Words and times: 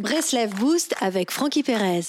Breslev 0.00 0.54
Boost 0.54 0.94
avec 1.02 1.30
Frankie 1.30 1.62
Perez. 1.62 2.04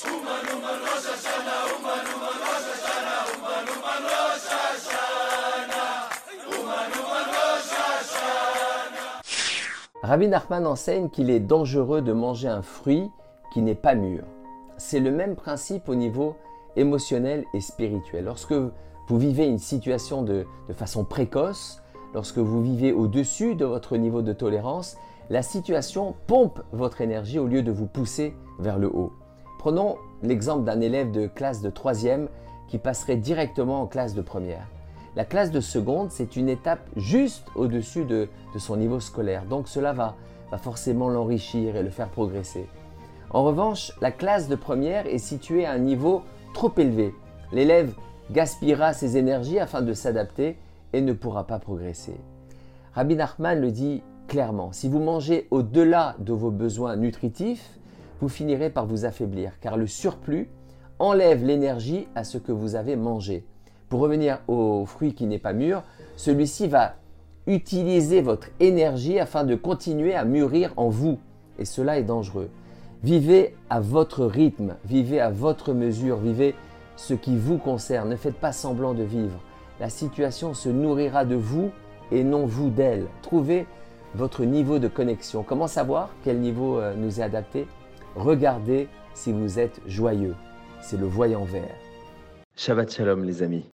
Rabbi 10.01 10.29
Nachman 10.29 10.65
enseigne 10.65 11.09
qu'il 11.09 11.29
est 11.29 11.41
dangereux 11.41 12.01
de 12.01 12.13
manger 12.13 12.47
un 12.47 12.61
fruit 12.61 13.11
qui 13.51 13.61
n'est 13.61 13.75
pas 13.75 13.95
mûr. 13.95 14.23
C'est 14.77 15.01
le 15.01 15.11
même 15.11 15.35
principe 15.35 15.89
au 15.89 15.95
niveau 15.95 16.37
émotionnel 16.77 17.43
et 17.53 17.59
spirituel. 17.59 18.23
Lorsque 18.23 18.53
vous 18.53 19.17
vivez 19.19 19.47
une 19.47 19.59
situation 19.59 20.21
de, 20.21 20.45
de 20.69 20.73
façon 20.73 21.03
précoce, 21.03 21.81
lorsque 22.13 22.37
vous 22.37 22.61
vivez 22.61 22.93
au-dessus 22.93 23.55
de 23.55 23.65
votre 23.65 23.97
niveau 23.97 24.21
de 24.21 24.31
tolérance, 24.31 24.95
la 25.31 25.43
situation 25.43 26.13
pompe 26.27 26.59
votre 26.73 26.99
énergie 26.99 27.39
au 27.39 27.47
lieu 27.47 27.63
de 27.63 27.71
vous 27.71 27.87
pousser 27.87 28.35
vers 28.59 28.77
le 28.77 28.93
haut. 28.93 29.13
Prenons 29.59 29.95
l'exemple 30.23 30.65
d'un 30.65 30.81
élève 30.81 31.09
de 31.09 31.25
classe 31.25 31.61
de 31.61 31.69
troisième 31.69 32.27
qui 32.67 32.77
passerait 32.77 33.15
directement 33.15 33.81
en 33.81 33.87
classe 33.87 34.13
de 34.13 34.21
première. 34.21 34.67
La 35.15 35.23
classe 35.23 35.49
de 35.49 35.61
seconde, 35.61 36.11
c'est 36.11 36.35
une 36.35 36.49
étape 36.49 36.81
juste 36.97 37.47
au-dessus 37.55 38.03
de, 38.03 38.27
son 38.57 38.75
niveau 38.75 38.99
scolaire. 38.99 39.45
Donc 39.45 39.69
cela 39.69 39.93
va, 39.93 40.17
va 40.51 40.57
forcément 40.57 41.07
l'enrichir 41.07 41.77
et 41.77 41.83
le 41.83 41.91
faire 41.91 42.09
progresser. 42.09 42.67
En 43.29 43.45
revanche, 43.45 43.93
la 44.01 44.11
classe 44.11 44.49
de 44.49 44.55
première 44.55 45.07
est 45.07 45.17
située 45.17 45.65
à 45.65 45.71
un 45.71 45.79
niveau 45.79 46.23
trop 46.53 46.73
élevé. 46.77 47.15
L'élève 47.53 47.93
gaspillera 48.31 48.91
ses 48.91 49.15
énergies 49.15 49.59
afin 49.59 49.81
de 49.81 49.93
s'adapter 49.93 50.57
et 50.91 50.99
ne 50.99 51.13
pourra 51.13 51.47
pas 51.47 51.59
progresser. 51.59 52.19
Rabbi 52.95 53.15
Nachman 53.15 53.61
le 53.61 53.71
dit 53.71 54.03
clairement, 54.27 54.71
si 54.71 54.89
vous 54.89 54.99
mangez 54.99 55.47
au-delà 55.51 56.15
de 56.19 56.33
vos 56.33 56.51
besoins 56.51 56.95
nutritifs, 56.95 57.79
vous 58.21 58.29
finirez 58.29 58.69
par 58.69 58.85
vous 58.85 59.05
affaiblir, 59.05 59.59
car 59.59 59.77
le 59.77 59.87
surplus 59.87 60.49
enlève 60.99 61.43
l'énergie 61.43 62.07
à 62.15 62.23
ce 62.23 62.37
que 62.37 62.51
vous 62.51 62.75
avez 62.75 62.95
mangé. 62.95 63.45
Pour 63.89 63.99
revenir 63.99 64.39
au 64.47 64.85
fruit 64.85 65.13
qui 65.13 65.25
n'est 65.25 65.39
pas 65.39 65.53
mûr, 65.53 65.83
celui-ci 66.15 66.67
va 66.67 66.95
utiliser 67.47 68.21
votre 68.21 68.47
énergie 68.59 69.19
afin 69.19 69.43
de 69.43 69.55
continuer 69.55 70.13
à 70.13 70.23
mûrir 70.23 70.73
en 70.77 70.89
vous. 70.89 71.19
Et 71.57 71.65
cela 71.65 71.97
est 71.97 72.03
dangereux. 72.03 72.49
Vivez 73.03 73.55
à 73.69 73.79
votre 73.79 74.25
rythme, 74.25 74.75
vivez 74.85 75.19
à 75.19 75.31
votre 75.31 75.73
mesure, 75.73 76.17
vivez 76.17 76.53
ce 76.95 77.15
qui 77.15 77.35
vous 77.35 77.57
concerne. 77.57 78.09
Ne 78.09 78.15
faites 78.15 78.35
pas 78.35 78.51
semblant 78.51 78.93
de 78.93 79.03
vivre. 79.03 79.39
La 79.79 79.89
situation 79.89 80.53
se 80.53 80.69
nourrira 80.69 81.25
de 81.25 81.35
vous 81.35 81.71
et 82.11 82.23
non 82.23 82.45
vous 82.45 82.69
d'elle. 82.69 83.07
Trouvez 83.23 83.65
votre 84.15 84.43
niveau 84.43 84.79
de 84.79 84.87
connexion. 84.87 85.43
Comment 85.43 85.67
savoir 85.67 86.09
quel 86.23 86.39
niveau 86.39 86.79
euh, 86.79 86.93
nous 86.95 87.19
est 87.19 87.23
adapté? 87.23 87.67
Regardez 88.15 88.87
si 89.13 89.31
vous 89.31 89.59
êtes 89.59 89.81
joyeux. 89.87 90.35
C'est 90.81 90.97
le 90.99 91.05
voyant 91.05 91.43
vert. 91.43 91.75
Shabbat 92.55 92.91
Shalom 92.91 93.23
les 93.23 93.43
amis. 93.43 93.65